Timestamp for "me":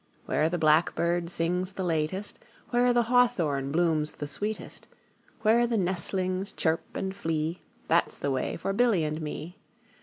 9.21-9.59